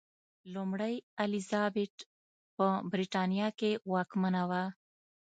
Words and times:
لومړۍ 0.53 0.95
الیزابت 1.23 1.95
په 2.55 2.67
برېټانیا 2.91 3.47
کې 3.59 3.71
واکمنه 3.91 4.43
وه. 4.49 4.63